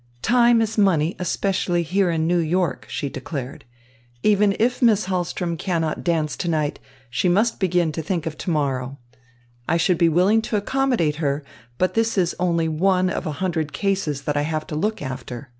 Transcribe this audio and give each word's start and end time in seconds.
"Time 0.23 0.63
is 0.63 0.79
money, 0.79 1.15
especially 1.19 1.83
here 1.83 2.09
in 2.09 2.25
New 2.25 2.39
York," 2.39 2.87
she 2.89 3.07
declared. 3.07 3.65
"Even 4.23 4.55
if 4.57 4.81
Miss 4.81 5.05
Hahlström 5.05 5.59
cannot 5.59 6.03
dance 6.03 6.35
to 6.37 6.47
night, 6.49 6.79
she 7.11 7.29
must 7.29 7.59
begin 7.59 7.91
to 7.91 8.01
think 8.01 8.25
of 8.25 8.35
to 8.39 8.49
morrow. 8.49 8.97
I 9.69 9.77
should 9.77 9.99
be 9.99 10.09
willing 10.09 10.41
to 10.41 10.57
accommodate 10.57 11.17
her, 11.17 11.43
but 11.77 11.93
this 11.93 12.17
is 12.17 12.33
only 12.39 12.67
one 12.67 13.11
of 13.11 13.27
a 13.27 13.33
hundred 13.43 13.73
cases 13.73 14.23
that 14.23 14.35
I 14.35 14.41
have 14.41 14.65
to 14.67 14.75
look 14.75 15.03
after. 15.03 15.49